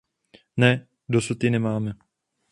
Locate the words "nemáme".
1.49-1.93